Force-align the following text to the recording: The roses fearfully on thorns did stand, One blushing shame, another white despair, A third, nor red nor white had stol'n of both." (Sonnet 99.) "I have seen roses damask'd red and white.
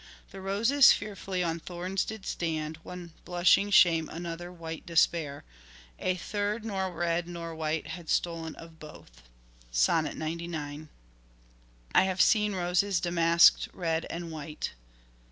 The 0.31 0.41
roses 0.41 0.91
fearfully 0.91 1.43
on 1.43 1.59
thorns 1.59 2.03
did 2.05 2.25
stand, 2.25 2.77
One 2.77 3.13
blushing 3.23 3.69
shame, 3.69 4.09
another 4.09 4.51
white 4.51 4.83
despair, 4.83 5.43
A 5.99 6.15
third, 6.15 6.65
nor 6.65 6.91
red 6.91 7.27
nor 7.27 7.53
white 7.53 7.85
had 7.85 8.07
stol'n 8.07 8.55
of 8.55 8.79
both." 8.79 9.21
(Sonnet 9.69 10.17
99.) 10.17 10.89
"I 11.93 12.03
have 12.05 12.19
seen 12.19 12.55
roses 12.55 12.99
damask'd 12.99 13.67
red 13.75 14.07
and 14.09 14.31
white. 14.31 14.71